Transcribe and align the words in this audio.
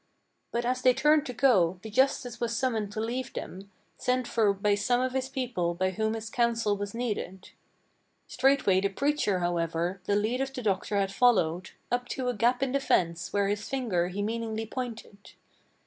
But 0.51 0.65
as 0.65 0.81
they 0.81 0.95
turned 0.95 1.27
to 1.27 1.33
go, 1.33 1.77
the 1.83 1.91
justice 1.91 2.39
was 2.39 2.57
summoned 2.57 2.91
to 2.93 2.99
leave 2.99 3.33
them, 3.33 3.69
Sent 3.97 4.27
for 4.27 4.51
by 4.51 4.73
some 4.73 4.99
of 4.99 5.13
his 5.13 5.29
people 5.29 5.75
by 5.75 5.91
whom 5.91 6.15
his 6.15 6.31
counsel 6.31 6.75
was 6.75 6.95
needed. 6.95 7.51
Straightway 8.25 8.81
the 8.81 8.89
preacher, 8.89 9.41
however, 9.41 10.01
the 10.05 10.15
lead 10.15 10.41
of 10.41 10.51
the 10.53 10.63
doctor 10.63 10.97
had 10.97 11.13
followed 11.13 11.69
Up 11.91 12.07
to 12.07 12.29
a 12.29 12.33
gap 12.33 12.63
in 12.63 12.71
the 12.71 12.79
fence 12.79 13.31
where 13.31 13.47
his 13.47 13.69
finger 13.69 14.07
he 14.07 14.23
meaningly 14.23 14.65
pointed. 14.65 15.33